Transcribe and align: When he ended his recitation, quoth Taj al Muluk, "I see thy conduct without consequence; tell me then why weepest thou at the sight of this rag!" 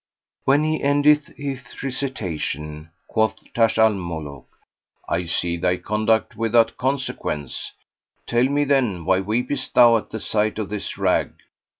When 0.45 0.63
he 0.63 0.81
ended 0.81 1.35
his 1.37 1.83
recitation, 1.83 2.89
quoth 3.07 3.53
Taj 3.53 3.77
al 3.77 3.93
Muluk, 3.93 4.47
"I 5.07 5.25
see 5.25 5.57
thy 5.57 5.77
conduct 5.77 6.35
without 6.35 6.75
consequence; 6.75 7.71
tell 8.25 8.45
me 8.45 8.63
then 8.63 9.05
why 9.05 9.19
weepest 9.19 9.75
thou 9.75 9.97
at 9.97 10.09
the 10.09 10.19
sight 10.19 10.57
of 10.57 10.69
this 10.69 10.97
rag!" 10.97 11.33